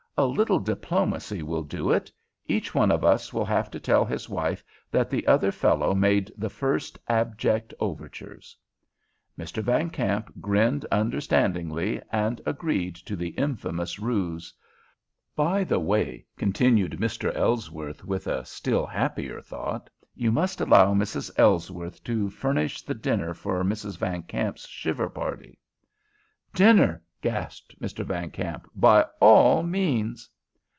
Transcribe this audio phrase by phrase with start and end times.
[0.17, 2.11] "A little diplomacy will do it.
[2.45, 6.31] Each one of us will have to tell his wife that the other fellow made
[6.37, 8.55] the first abject overtures."
[9.39, 9.63] Mr.
[9.63, 14.53] Van Kamp grinned understandingly, and agreed to the infamous ruse.
[15.35, 17.33] "By the way," continued Mr.
[17.35, 21.31] Ellsworth, with a still happier thought, "you must allow Mrs.
[21.37, 23.97] Ellsworth to furnish the dinner for Mrs.
[23.97, 25.57] Van Kamp's shiver party."
[26.53, 28.03] "Dinner!" gasped Mr.
[28.03, 28.67] Van Kamp.
[28.75, 30.27] "By all means!"